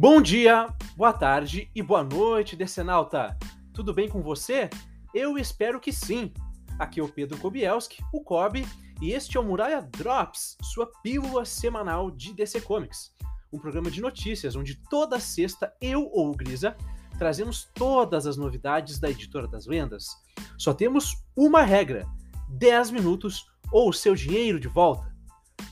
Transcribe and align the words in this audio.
Bom 0.00 0.22
dia, 0.22 0.72
boa 0.96 1.12
tarde 1.12 1.68
e 1.74 1.82
boa 1.82 2.04
noite, 2.04 2.54
Decenalta! 2.54 3.36
Tudo 3.74 3.92
bem 3.92 4.08
com 4.08 4.22
você? 4.22 4.70
Eu 5.12 5.36
espero 5.36 5.80
que 5.80 5.92
sim. 5.92 6.32
Aqui 6.78 7.00
é 7.00 7.02
o 7.02 7.08
Pedro 7.08 7.36
Kobielski, 7.36 8.00
o 8.12 8.22
Kobe, 8.22 8.64
e 9.02 9.10
este 9.10 9.36
é 9.36 9.40
o 9.40 9.42
Muralha 9.42 9.82
Drops, 9.82 10.56
sua 10.62 10.88
pílula 11.02 11.44
semanal 11.44 12.12
de 12.12 12.32
DC 12.32 12.60
Comics. 12.60 13.12
Um 13.52 13.58
programa 13.58 13.90
de 13.90 14.00
notícias 14.00 14.54
onde 14.54 14.76
toda 14.88 15.18
sexta 15.18 15.74
eu 15.80 16.08
ou 16.12 16.30
o 16.30 16.36
Grisa 16.36 16.76
trazemos 17.18 17.68
todas 17.74 18.24
as 18.24 18.36
novidades 18.36 19.00
da 19.00 19.10
Editora 19.10 19.48
das 19.48 19.66
Lendas. 19.66 20.10
Só 20.56 20.72
temos 20.72 21.16
uma 21.34 21.62
regra: 21.62 22.06
10 22.50 22.92
minutos 22.92 23.46
ou 23.72 23.92
seu 23.92 24.14
dinheiro 24.14 24.60
de 24.60 24.68
volta. 24.68 25.07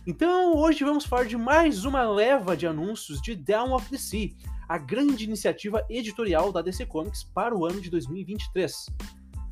Então, 0.08 0.54
hoje 0.54 0.84
vamos 0.84 1.04
falar 1.04 1.24
de 1.24 1.36
mais 1.36 1.84
uma 1.84 2.04
leva 2.04 2.56
de 2.56 2.64
anúncios 2.64 3.20
de 3.20 3.34
Down 3.34 3.72
of 3.74 3.90
the 3.90 3.98
Sea, 3.98 4.30
a 4.68 4.78
grande 4.78 5.24
iniciativa 5.24 5.84
editorial 5.90 6.52
da 6.52 6.62
DC 6.62 6.86
Comics 6.86 7.24
para 7.24 7.56
o 7.56 7.66
ano 7.66 7.80
de 7.80 7.90
2023. 7.90 8.86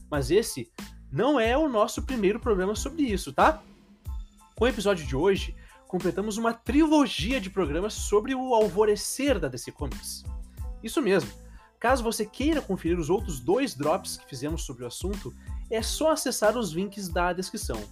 Mas 0.08 0.30
esse 0.30 0.70
não 1.10 1.40
é 1.40 1.58
o 1.58 1.68
nosso 1.68 2.04
primeiro 2.04 2.38
programa 2.38 2.76
sobre 2.76 3.02
isso, 3.02 3.32
tá? 3.32 3.60
Com 4.54 4.64
o 4.64 4.68
episódio 4.68 5.04
de 5.04 5.16
hoje, 5.16 5.56
completamos 5.88 6.36
uma 6.36 6.54
trilogia 6.54 7.40
de 7.40 7.50
programas 7.50 7.92
sobre 7.92 8.32
o 8.32 8.54
alvorecer 8.54 9.40
da 9.40 9.48
DC 9.48 9.72
Comics. 9.72 10.22
Isso 10.84 11.02
mesmo. 11.02 11.32
Caso 11.80 12.04
você 12.04 12.24
queira 12.24 12.62
conferir 12.62 12.96
os 12.96 13.10
outros 13.10 13.40
dois 13.40 13.74
drops 13.74 14.18
que 14.18 14.28
fizemos 14.28 14.62
sobre 14.62 14.84
o 14.84 14.86
assunto, 14.86 15.34
é 15.68 15.82
só 15.82 16.12
acessar 16.12 16.56
os 16.56 16.70
links 16.70 17.08
da 17.08 17.32
descrição. 17.32 17.82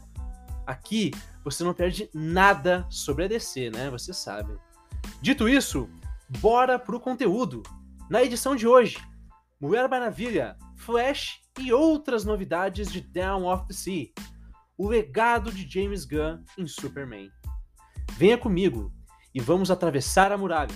Aqui 0.66 1.10
você 1.44 1.64
não 1.64 1.74
perde 1.74 2.08
nada 2.14 2.86
sobre 2.88 3.24
a 3.24 3.28
DC, 3.28 3.70
né? 3.70 3.90
Você 3.90 4.12
sabe. 4.12 4.56
Dito 5.20 5.48
isso, 5.48 5.88
bora 6.38 6.78
pro 6.78 7.00
conteúdo. 7.00 7.62
Na 8.08 8.22
edição 8.22 8.54
de 8.54 8.66
hoje, 8.66 8.98
Mulher 9.60 9.88
Maravilha, 9.88 10.56
Flash 10.76 11.40
e 11.58 11.72
outras 11.72 12.24
novidades 12.24 12.90
de 12.90 13.00
Down 13.00 13.46
of 13.46 13.66
the 13.66 13.74
Sea. 13.74 14.10
O 14.76 14.88
legado 14.88 15.52
de 15.52 15.68
James 15.68 16.04
Gunn 16.04 16.42
em 16.58 16.66
Superman. 16.66 17.30
Venha 18.12 18.38
comigo 18.38 18.92
e 19.34 19.40
vamos 19.40 19.70
atravessar 19.70 20.32
a 20.32 20.38
muralha. 20.38 20.74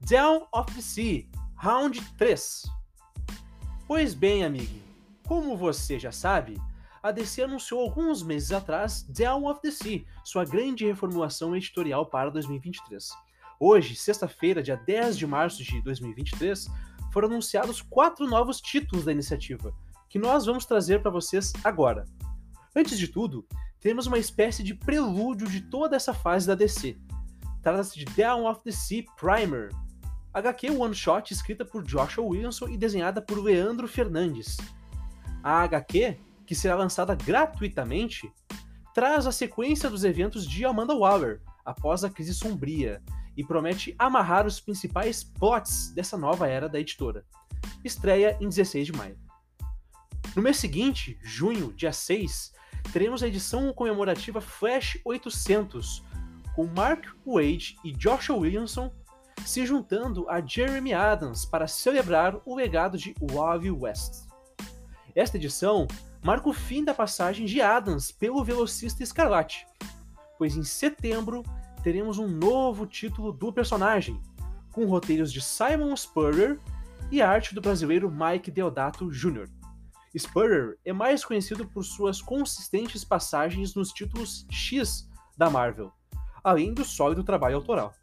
Down 0.00 0.46
of 0.52 0.72
the 0.74 0.80
Sea, 0.80 1.28
Round 1.56 2.00
3. 2.16 2.62
Pois 3.88 4.14
bem, 4.14 4.44
amigo, 4.44 4.85
como 5.26 5.56
você 5.56 5.98
já 5.98 6.12
sabe, 6.12 6.60
a 7.02 7.10
DC 7.10 7.42
anunciou 7.42 7.80
alguns 7.80 8.22
meses 8.22 8.52
atrás 8.52 9.02
Down 9.02 9.46
of 9.46 9.60
the 9.60 9.70
Sea, 9.70 10.04
sua 10.24 10.44
grande 10.44 10.86
reformulação 10.86 11.54
editorial 11.54 12.06
para 12.06 12.30
2023. 12.30 13.10
Hoje, 13.58 13.96
sexta-feira, 13.96 14.62
dia 14.62 14.76
10 14.76 15.18
de 15.18 15.26
março 15.26 15.62
de 15.62 15.80
2023, 15.82 16.66
foram 17.12 17.28
anunciados 17.28 17.82
quatro 17.82 18.26
novos 18.26 18.60
títulos 18.60 19.04
da 19.04 19.12
iniciativa, 19.12 19.72
que 20.08 20.18
nós 20.18 20.46
vamos 20.46 20.66
trazer 20.66 21.02
para 21.02 21.10
vocês 21.10 21.52
agora. 21.64 22.04
Antes 22.74 22.98
de 22.98 23.08
tudo, 23.08 23.46
temos 23.80 24.06
uma 24.06 24.18
espécie 24.18 24.62
de 24.62 24.74
prelúdio 24.74 25.48
de 25.48 25.60
toda 25.62 25.96
essa 25.96 26.12
fase 26.12 26.46
da 26.46 26.54
DC. 26.54 26.98
Trata-se 27.62 27.98
de 27.98 28.04
Down 28.04 28.46
of 28.46 28.60
the 28.62 28.70
Sea 28.70 29.04
Primer, 29.16 29.70
HQ 30.34 30.70
One 30.70 30.94
Shot 30.94 31.32
escrita 31.32 31.64
por 31.64 31.82
Joshua 31.82 32.24
Williamson 32.24 32.68
e 32.68 32.76
desenhada 32.76 33.22
por 33.22 33.42
Leandro 33.42 33.88
Fernandes. 33.88 34.58
A 35.46 35.62
HQ, 35.62 36.18
que 36.44 36.56
será 36.56 36.74
lançada 36.74 37.14
gratuitamente, 37.14 38.28
traz 38.92 39.28
a 39.28 39.30
sequência 39.30 39.88
dos 39.88 40.02
eventos 40.02 40.44
de 40.44 40.64
Amanda 40.64 40.92
Waller 40.92 41.40
após 41.64 42.02
a 42.02 42.10
crise 42.10 42.34
sombria 42.34 43.00
e 43.36 43.44
promete 43.44 43.94
amarrar 43.96 44.44
os 44.44 44.58
principais 44.58 45.22
plots 45.22 45.92
dessa 45.94 46.18
nova 46.18 46.48
era 46.48 46.68
da 46.68 46.80
editora. 46.80 47.24
Estreia 47.84 48.36
em 48.40 48.48
16 48.48 48.86
de 48.86 48.92
maio. 48.92 49.16
No 50.34 50.42
mês 50.42 50.56
seguinte, 50.56 51.16
junho, 51.22 51.72
dia 51.74 51.92
6, 51.92 52.52
teremos 52.92 53.22
a 53.22 53.28
edição 53.28 53.72
comemorativa 53.72 54.40
Flash 54.40 54.98
800, 55.04 56.02
com 56.56 56.66
Mark 56.66 57.04
Wade 57.24 57.76
e 57.84 57.92
Joshua 57.92 58.36
Williamson 58.36 58.92
se 59.44 59.64
juntando 59.64 60.28
a 60.28 60.40
Jeremy 60.40 60.92
Adams 60.92 61.44
para 61.44 61.68
celebrar 61.68 62.36
o 62.44 62.56
legado 62.56 62.98
de 62.98 63.14
Wave 63.20 63.70
West. 63.70 64.26
Esta 65.16 65.38
edição 65.38 65.88
marca 66.22 66.46
o 66.46 66.52
fim 66.52 66.84
da 66.84 66.92
passagem 66.92 67.46
de 67.46 67.62
Adams 67.62 68.12
pelo 68.12 68.44
velocista 68.44 69.02
Escarlate, 69.02 69.66
pois 70.36 70.54
em 70.54 70.62
setembro 70.62 71.42
teremos 71.82 72.18
um 72.18 72.28
novo 72.28 72.86
título 72.86 73.32
do 73.32 73.50
personagem, 73.50 74.20
com 74.72 74.84
roteiros 74.84 75.32
de 75.32 75.40
Simon 75.40 75.96
Spurrier 75.96 76.60
e 77.10 77.22
arte 77.22 77.54
do 77.54 77.62
brasileiro 77.62 78.10
Mike 78.10 78.50
Deodato 78.50 79.10
Jr. 79.10 79.48
Spurrier 80.14 80.76
é 80.84 80.92
mais 80.92 81.24
conhecido 81.24 81.66
por 81.66 81.82
suas 81.82 82.20
consistentes 82.20 83.02
passagens 83.02 83.74
nos 83.74 83.94
títulos 83.94 84.46
X 84.50 85.08
da 85.34 85.48
Marvel, 85.48 85.90
além 86.44 86.74
do 86.74 86.84
sólido 86.84 87.24
trabalho 87.24 87.56
autoral. 87.56 87.94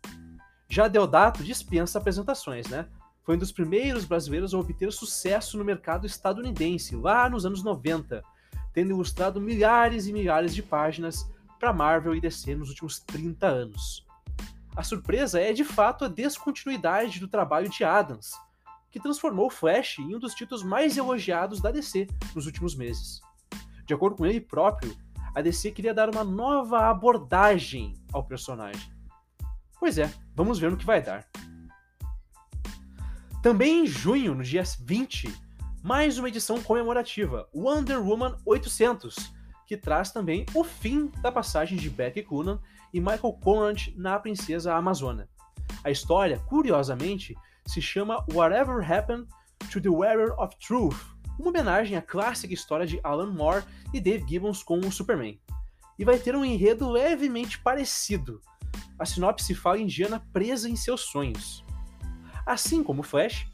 Já 0.68 0.88
Deodato 0.88 1.44
dispensa 1.44 2.00
apresentações, 2.00 2.68
né? 2.70 2.88
Foi 3.24 3.36
um 3.36 3.40
dos 3.40 3.52
primeiros 3.52 4.04
brasileiros 4.04 4.54
a 4.54 4.60
obter 4.60 4.92
sucesso 4.92 5.58
no 5.58 5.64
mercado 5.64 6.06
estadunidense, 6.06 6.96
lá 6.96 7.30
nos 7.30 7.46
anos 7.46 7.64
90, 7.64 8.22
tendo 8.74 8.92
ilustrado 8.92 9.40
milhares 9.40 10.08
e 10.08 10.14
milhares 10.14 10.54
de 10.54 10.62
páginas 10.62 11.30
para 11.60 11.72
Marvel 11.72 12.16
e 12.16 12.20
DC 12.20 12.54
nos 12.56 12.70
últimos 12.70 13.00
30 13.00 13.48
anos. 13.48 14.06
A 14.76 14.84
surpresa 14.84 15.40
é 15.40 15.54
de 15.54 15.64
fato 15.64 16.04
a 16.04 16.10
descontinuidade 16.10 17.20
do 17.20 17.28
trabalho 17.28 17.70
de 17.70 17.84
Adams, 17.84 18.34
que 18.92 19.00
transformou 19.00 19.50
Flash 19.50 20.00
em 20.00 20.16
um 20.16 20.20
dos 20.20 20.34
títulos 20.34 20.64
mais 20.64 20.98
elogiados 20.98 21.62
da 21.62 21.72
DC 21.72 22.08
nos 22.36 22.46
últimos 22.46 22.76
meses. 22.76 23.22
De 23.86 23.94
acordo 23.94 24.18
com 24.18 24.26
ele 24.26 24.42
próprio, 24.42 24.96
a 25.34 25.42
DC 25.42 25.72
queria 25.72 25.94
dar 25.94 26.10
uma 26.10 26.24
nova 26.24 26.90
abordagem 26.90 27.94
ao 28.12 28.24
personagem. 28.24 28.92
Pois 29.80 29.98
é, 29.98 30.12
vamos 30.36 30.60
ver 30.60 30.72
no 30.72 30.78
que 30.78 30.86
vai 30.86 31.02
dar. 31.02 31.33
Também 33.44 33.84
em 33.84 33.86
junho, 33.86 34.34
no 34.34 34.42
dia 34.42 34.64
20, 34.64 35.30
mais 35.84 36.18
uma 36.18 36.30
edição 36.30 36.64
comemorativa, 36.64 37.46
Wonder 37.54 38.00
Woman 38.00 38.38
800, 38.46 39.34
que 39.68 39.76
traz 39.76 40.14
também 40.14 40.46
o 40.54 40.64
fim 40.64 41.12
da 41.22 41.30
passagem 41.30 41.78
de 41.78 41.90
Becky 41.90 42.24
Coonan 42.24 42.62
e 42.94 43.02
Michael 43.02 43.38
Conrad 43.44 43.90
na 43.98 44.18
Princesa 44.18 44.74
Amazona. 44.76 45.28
A 45.84 45.92
história, 45.92 46.40
curiosamente, 46.48 47.36
se 47.66 47.82
chama 47.82 48.26
Whatever 48.32 48.90
Happened 48.90 49.28
to 49.70 49.82
the 49.82 49.90
Wearer 49.90 50.32
of 50.40 50.56
Truth, 50.66 50.96
uma 51.38 51.50
homenagem 51.50 51.98
à 51.98 52.02
clássica 52.02 52.54
história 52.54 52.86
de 52.86 53.02
Alan 53.04 53.34
Moore 53.34 53.66
e 53.94 54.00
Dave 54.00 54.26
Gibbons 54.26 54.64
com 54.64 54.80
o 54.80 54.90
Superman. 54.90 55.38
E 56.00 56.06
vai 56.06 56.18
ter 56.18 56.34
um 56.34 56.46
enredo 56.46 56.90
levemente 56.90 57.60
parecido. 57.60 58.40
A 58.98 59.06
sinopse 59.06 59.54
fala 59.54 59.80
em 59.80 59.86
Diana 59.86 60.26
presa 60.32 60.70
em 60.70 60.78
seus 60.78 61.02
sonhos. 61.02 61.62
Assim 62.46 62.84
como 62.84 63.04
Flash, 63.04 63.48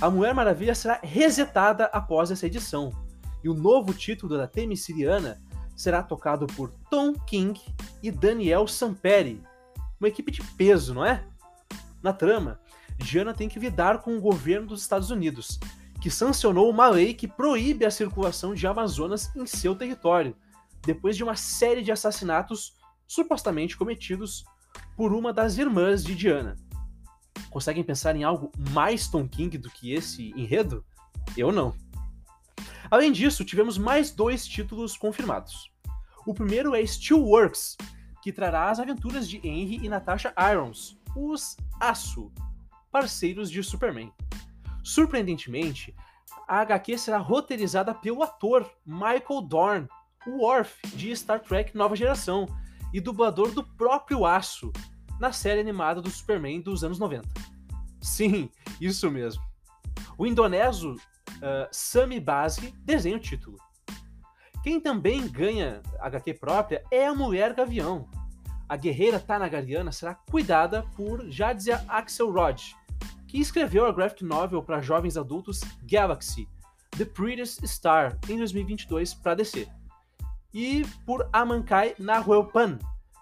a 0.00 0.10
Mulher 0.10 0.34
Maravilha 0.34 0.74
será 0.74 0.98
resetada 1.02 1.86
após 1.86 2.30
essa 2.30 2.46
edição, 2.46 2.92
e 3.42 3.48
o 3.48 3.54
novo 3.54 3.92
título 3.94 4.36
da 4.36 4.46
Temissiriana 4.46 5.40
será 5.76 6.02
tocado 6.02 6.46
por 6.48 6.70
Tom 6.90 7.14
King 7.14 7.60
e 8.02 8.10
Daniel 8.10 8.66
Samperi, 8.66 9.42
uma 9.98 10.08
equipe 10.08 10.30
de 10.30 10.42
peso, 10.42 10.94
não 10.94 11.04
é? 11.04 11.24
Na 12.02 12.12
trama, 12.12 12.60
Diana 12.98 13.34
tem 13.34 13.48
que 13.48 13.58
lidar 13.58 14.02
com 14.02 14.16
o 14.16 14.20
governo 14.20 14.68
dos 14.68 14.82
Estados 14.82 15.10
Unidos, 15.10 15.58
que 16.00 16.10
sancionou 16.10 16.68
uma 16.68 16.88
lei 16.88 17.14
que 17.14 17.26
proíbe 17.26 17.84
a 17.84 17.90
circulação 17.90 18.54
de 18.54 18.66
Amazonas 18.66 19.34
em 19.34 19.46
seu 19.46 19.74
território, 19.74 20.36
depois 20.84 21.16
de 21.16 21.24
uma 21.24 21.34
série 21.34 21.82
de 21.82 21.90
assassinatos 21.90 22.74
supostamente 23.06 23.76
cometidos 23.76 24.44
por 24.96 25.12
uma 25.12 25.32
das 25.32 25.56
irmãs 25.56 26.04
de 26.04 26.14
Diana. 26.14 26.56
Conseguem 27.54 27.84
pensar 27.84 28.16
em 28.16 28.24
algo 28.24 28.50
mais 28.72 29.06
Tom 29.06 29.28
King 29.28 29.56
do 29.56 29.70
que 29.70 29.92
esse 29.92 30.32
enredo? 30.36 30.84
Eu 31.36 31.52
não. 31.52 31.72
Além 32.90 33.12
disso, 33.12 33.44
tivemos 33.44 33.78
mais 33.78 34.10
dois 34.10 34.44
títulos 34.44 34.96
confirmados. 34.96 35.70
O 36.26 36.34
primeiro 36.34 36.74
é 36.74 36.84
Steelworks, 36.84 37.76
que 38.20 38.32
trará 38.32 38.70
as 38.70 38.80
aventuras 38.80 39.28
de 39.28 39.36
Henry 39.46 39.78
e 39.84 39.88
Natasha 39.88 40.34
Irons, 40.36 40.98
os 41.14 41.56
Aço, 41.78 42.32
parceiros 42.90 43.48
de 43.48 43.62
Superman. 43.62 44.12
Surpreendentemente, 44.82 45.94
a 46.48 46.58
HQ 46.58 46.98
será 46.98 47.18
roteirizada 47.18 47.94
pelo 47.94 48.24
ator 48.24 48.68
Michael 48.84 49.42
Dorn, 49.42 49.88
o 50.26 50.42
Worf 50.44 50.84
de 50.96 51.14
Star 51.14 51.38
Trek 51.38 51.76
Nova 51.76 51.94
Geração 51.94 52.48
e 52.92 53.00
dublador 53.00 53.52
do 53.52 53.62
próprio 53.62 54.26
Aço, 54.26 54.72
na 55.20 55.30
série 55.30 55.60
animada 55.60 56.02
do 56.02 56.10
Superman 56.10 56.60
dos 56.60 56.82
anos 56.82 56.98
90. 56.98 57.43
Sim, 58.04 58.50
isso 58.78 59.10
mesmo. 59.10 59.42
O 60.18 60.26
indonésio 60.26 60.92
uh, 60.92 61.66
Sami 61.72 62.20
Basri 62.20 62.74
desenha 62.84 63.16
o 63.16 63.20
título. 63.20 63.56
Quem 64.62 64.78
também 64.78 65.26
ganha 65.26 65.82
HQ 65.98 66.34
própria 66.34 66.84
é 66.90 67.06
a 67.06 67.14
Mulher 67.14 67.54
Gavião. 67.54 68.06
a 68.68 68.76
guerreira 68.76 69.18
Tanagariana 69.18 69.90
será 69.90 70.14
cuidada 70.14 70.82
por 70.94 71.30
Jadzia 71.30 71.82
Axelrod, 71.88 72.76
que 73.26 73.38
escreveu 73.38 73.86
a 73.86 73.92
graphic 73.92 74.22
novel 74.22 74.62
para 74.62 74.82
jovens 74.82 75.16
adultos 75.16 75.60
Galaxy, 75.82 76.46
The 76.98 77.06
Prettiest 77.06 77.64
Star, 77.66 78.18
em 78.28 78.36
2022 78.36 79.14
para 79.14 79.34
DC. 79.34 79.66
E 80.52 80.84
por 81.06 81.28
Amankai 81.32 81.94
Nahuelpan, 81.98 82.78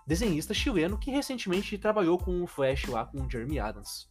desenhista 0.06 0.52
chileno 0.52 0.99
que 0.99 1.11
recentemente 1.11 1.79
trabalhou 1.79 2.19
com 2.19 2.43
o 2.43 2.46
Flash 2.49 2.87
lá 2.87 3.05
com 3.05 3.23
o 3.23 3.31
Jeremy 3.31 3.61
Adams. 3.61 4.08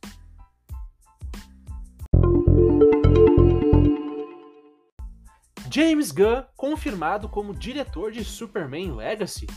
James 5.73 6.11
Gunn 6.11 6.43
confirmado 6.57 7.29
como 7.29 7.53
diretor 7.53 8.11
de 8.11 8.25
Superman 8.25 8.93
Legacy. 8.93 9.47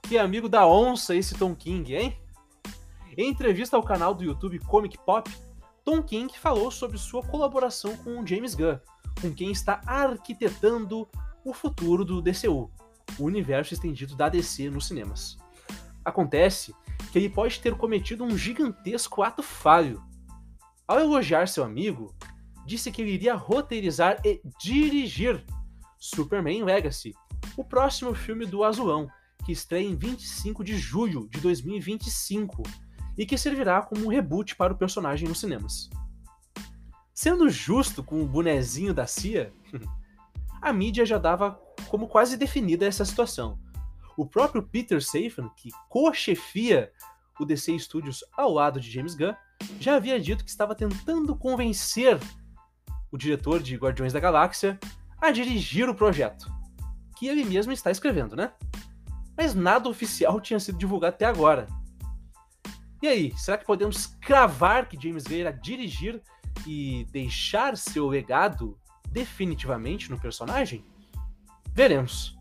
Que 0.00 0.16
amigo 0.16 0.48
da 0.48 0.66
onça 0.66 1.14
esse 1.14 1.34
Tom 1.34 1.54
King, 1.54 1.94
hein? 1.94 2.18
Em 3.14 3.28
entrevista 3.28 3.76
ao 3.76 3.82
canal 3.82 4.14
do 4.14 4.24
YouTube 4.24 4.58
Comic 4.60 4.96
Pop, 5.04 5.30
Tom 5.84 6.02
King 6.02 6.32
falou 6.38 6.70
sobre 6.70 6.96
sua 6.96 7.22
colaboração 7.22 7.94
com 7.98 8.26
James 8.26 8.54
Gunn, 8.54 8.78
com 9.20 9.34
quem 9.34 9.50
está 9.50 9.82
arquitetando 9.86 11.06
o 11.44 11.52
futuro 11.52 12.02
do 12.02 12.22
DCU, 12.22 12.70
o 13.18 13.24
universo 13.24 13.74
estendido 13.74 14.16
da 14.16 14.30
DC 14.30 14.70
nos 14.70 14.86
cinemas. 14.86 15.36
Acontece 16.06 16.74
que 17.12 17.18
ele 17.18 17.28
pode 17.28 17.60
ter 17.60 17.74
cometido 17.74 18.24
um 18.24 18.36
gigantesco 18.36 19.22
ato 19.22 19.42
falho. 19.42 20.02
Ao 20.88 20.98
elogiar 20.98 21.48
seu 21.48 21.64
amigo, 21.64 22.14
disse 22.66 22.90
que 22.90 23.00
ele 23.00 23.12
iria 23.12 23.34
roteirizar 23.34 24.20
e 24.24 24.40
dirigir 24.60 25.44
Superman 25.98 26.64
Legacy, 26.64 27.14
o 27.56 27.64
próximo 27.64 28.14
filme 28.14 28.44
do 28.44 28.64
Azulão, 28.64 29.08
que 29.44 29.52
estreia 29.52 29.86
em 29.86 29.96
25 29.96 30.64
de 30.64 30.76
julho 30.76 31.28
de 31.30 31.40
2025 31.40 32.62
e 33.16 33.24
que 33.24 33.38
servirá 33.38 33.80
como 33.80 34.04
um 34.04 34.08
reboot 34.08 34.56
para 34.56 34.72
o 34.72 34.76
personagem 34.76 35.28
nos 35.28 35.40
cinemas. 35.40 35.88
Sendo 37.14 37.48
justo 37.48 38.02
com 38.02 38.20
o 38.20 38.26
bonezinho 38.26 38.92
da 38.92 39.06
CIA, 39.06 39.52
a 40.60 40.72
mídia 40.72 41.06
já 41.06 41.16
dava 41.16 41.58
como 41.88 42.08
quase 42.08 42.36
definida 42.36 42.84
essa 42.84 43.04
situação. 43.04 43.58
O 44.16 44.26
próprio 44.26 44.62
Peter 44.62 45.02
Safran, 45.02 45.48
que 45.56 45.70
co-chefia 45.88 46.92
o 47.38 47.44
DC 47.44 47.78
Studios 47.78 48.24
ao 48.36 48.52
lado 48.52 48.80
de 48.80 48.90
James 48.90 49.14
Gunn, 49.14 49.34
já 49.78 49.96
havia 49.96 50.18
dito 50.18 50.44
que 50.44 50.50
estava 50.50 50.74
tentando 50.74 51.36
convencer 51.36 52.18
o 53.10 53.16
diretor 53.16 53.62
de 53.62 53.76
Guardiões 53.76 54.12
da 54.12 54.20
Galáxia, 54.20 54.78
a 55.20 55.30
dirigir 55.30 55.88
o 55.88 55.94
projeto, 55.94 56.50
que 57.16 57.26
ele 57.26 57.44
mesmo 57.44 57.72
está 57.72 57.90
escrevendo, 57.90 58.36
né? 58.36 58.52
Mas 59.36 59.54
nada 59.54 59.88
oficial 59.88 60.38
tinha 60.42 60.60
sido 60.60 60.78
divulgado 60.78 61.14
até 61.14 61.24
agora. 61.24 61.66
E 63.02 63.08
aí, 63.08 63.32
será 63.36 63.58
que 63.58 63.64
podemos 63.64 64.06
cravar 64.20 64.88
que 64.88 65.00
James 65.00 65.24
Gunn 65.24 65.36
irá 65.36 65.50
dirigir 65.50 66.22
e 66.66 67.06
deixar 67.10 67.76
seu 67.76 68.08
legado 68.08 68.78
definitivamente 69.10 70.10
no 70.10 70.18
personagem? 70.18 70.84
Veremos. 71.74 72.35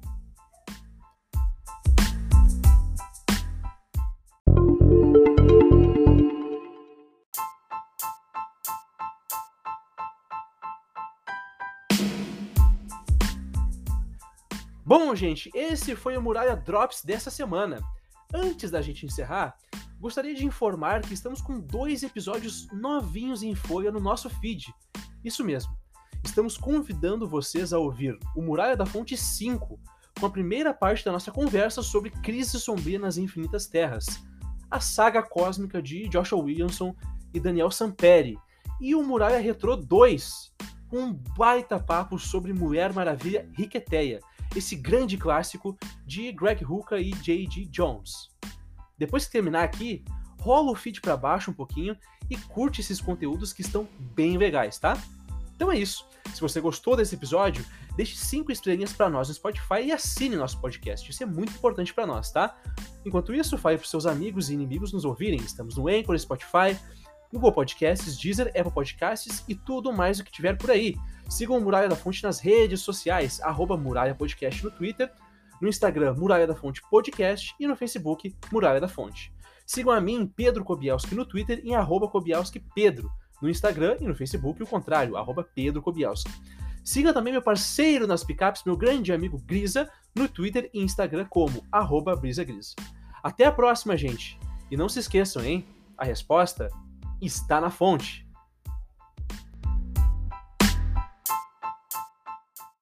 Bom, 14.87 15.15
gente, 15.15 15.49
esse 15.55 15.95
foi 15.95 16.15
o 16.15 16.21
Muralha 16.21 16.55
Drops 16.55 17.03
dessa 17.03 17.31
semana. 17.31 17.81
Antes 18.31 18.69
da 18.69 18.83
gente 18.83 19.03
encerrar, 19.03 19.57
gostaria 19.99 20.35
de 20.35 20.45
informar 20.45 21.01
que 21.01 21.15
estamos 21.15 21.41
com 21.41 21.59
dois 21.59 22.03
episódios 22.03 22.67
novinhos 22.71 23.41
em 23.41 23.55
folha 23.55 23.91
no 23.91 23.99
nosso 23.99 24.29
feed. 24.29 24.71
Isso 25.23 25.43
mesmo, 25.43 25.75
estamos 26.23 26.55
convidando 26.55 27.27
vocês 27.27 27.73
a 27.73 27.79
ouvir 27.79 28.15
o 28.35 28.43
Muralha 28.43 28.77
da 28.77 28.85
Fonte 28.85 29.17
5, 29.17 29.79
com 30.19 30.25
a 30.27 30.29
primeira 30.29 30.71
parte 30.71 31.03
da 31.03 31.11
nossa 31.11 31.31
conversa 31.31 31.81
sobre 31.81 32.11
Crise 32.11 32.59
Sombria 32.59 32.99
nas 32.99 33.17
Infinitas 33.17 33.65
Terras, 33.65 34.05
a 34.69 34.79
saga 34.79 35.23
cósmica 35.23 35.81
de 35.81 36.07
Joshua 36.07 36.43
Williamson 36.43 36.95
e 37.33 37.39
Daniel 37.39 37.71
Samperi, 37.71 38.37
e 38.79 38.93
o 38.93 39.01
Muralha 39.01 39.39
Retro 39.39 39.75
2, 39.75 40.53
com 40.87 40.97
um 40.97 41.13
baita 41.35 41.79
papo 41.79 42.19
sobre 42.19 42.53
Mulher 42.53 42.93
Maravilha 42.93 43.49
Riqueteia, 43.51 44.19
esse 44.55 44.75
grande 44.75 45.17
clássico 45.17 45.77
de 46.05 46.31
Greg 46.31 46.63
Rucka 46.63 46.99
e 46.99 47.11
J.G. 47.11 47.65
Jones. 47.65 48.29
Depois 48.97 49.25
que 49.25 49.31
terminar 49.31 49.63
aqui, 49.63 50.03
rola 50.39 50.71
o 50.71 50.75
feed 50.75 51.01
para 51.01 51.17
baixo 51.17 51.51
um 51.51 51.53
pouquinho 51.53 51.97
e 52.29 52.37
curte 52.37 52.81
esses 52.81 53.01
conteúdos 53.01 53.51
que 53.51 53.61
estão 53.61 53.87
bem 54.15 54.37
legais, 54.37 54.79
tá? 54.79 54.97
Então 55.55 55.71
é 55.71 55.77
isso. 55.77 56.05
Se 56.33 56.41
você 56.41 56.59
gostou 56.59 56.95
desse 56.95 57.15
episódio, 57.15 57.65
deixe 57.95 58.15
cinco 58.15 58.51
estrelinhas 58.51 58.93
para 58.93 59.09
nós 59.09 59.27
no 59.27 59.33
Spotify 59.33 59.83
e 59.85 59.91
assine 59.91 60.35
nosso 60.35 60.59
podcast. 60.59 61.09
Isso 61.09 61.23
é 61.23 61.25
muito 61.25 61.53
importante 61.53 61.93
para 61.93 62.05
nós, 62.05 62.31
tá? 62.31 62.57
Enquanto 63.05 63.33
isso, 63.33 63.57
fale 63.57 63.77
para 63.77 63.87
seus 63.87 64.05
amigos 64.05 64.49
e 64.49 64.53
inimigos 64.53 64.91
nos 64.91 65.05
ouvirem. 65.05 65.39
Estamos 65.39 65.77
no 65.77 65.87
Anchor, 65.87 66.17
Spotify, 66.17 66.77
Google 67.31 67.51
Podcasts, 67.51 68.17
Deezer, 68.17 68.47
Apple 68.47 68.71
Podcasts 68.71 69.43
e 69.47 69.55
tudo 69.55 69.93
mais 69.93 70.19
o 70.19 70.23
que 70.23 70.31
tiver 70.31 70.57
por 70.57 70.71
aí. 70.71 70.95
Sigam 71.29 71.57
o 71.57 71.61
Muralha 71.61 71.89
da 71.89 71.95
Fonte 71.95 72.23
nas 72.23 72.39
redes 72.39 72.81
sociais, 72.81 73.41
arroba 73.41 73.75
Muralha 73.75 74.15
Podcast 74.15 74.63
no 74.63 74.71
Twitter, 74.71 75.11
no 75.61 75.67
Instagram 75.67 76.13
Muralha 76.13 76.47
da 76.47 76.55
Fonte 76.55 76.81
Podcast 76.89 77.55
e 77.59 77.67
no 77.67 77.75
Facebook 77.75 78.35
Muralha 78.51 78.79
da 78.79 78.87
Fonte. 78.87 79.33
Sigam 79.65 79.91
a 79.91 79.99
mim, 79.99 80.31
Pedro 80.35 80.63
Kobielski, 80.63 81.15
no 81.15 81.25
Twitter 81.25 81.61
em 81.63 81.75
arroba 81.75 82.07
Kobielski 82.07 82.59
Pedro, 82.73 83.11
no 83.41 83.49
Instagram 83.49 83.97
e 83.99 84.07
no 84.07 84.15
Facebook 84.15 84.61
o 84.61 84.67
contrário, 84.67 85.17
arroba 85.17 85.43
Pedro 85.43 85.81
Kobielski. 85.81 86.31
Siga 86.83 87.11
também 87.11 87.33
meu 87.33 87.41
parceiro 87.41 88.05
nas 88.05 88.23
picapes, 88.23 88.63
meu 88.63 88.77
grande 88.77 89.11
amigo 89.11 89.39
Grisa, 89.39 89.89
no 90.15 90.29
Twitter 90.29 90.69
e 90.71 90.81
Instagram 90.81 91.25
como 91.25 91.65
arroba 91.71 92.15
Brisa 92.15 92.43
Grisa. 92.43 92.75
Até 93.23 93.45
a 93.45 93.51
próxima, 93.51 93.97
gente! 93.97 94.39
E 94.69 94.77
não 94.77 94.87
se 94.87 94.99
esqueçam, 94.99 95.43
hein? 95.43 95.65
A 95.97 96.05
resposta 96.05 96.69
está 97.19 97.59
na 97.59 97.71
fonte. 97.71 98.24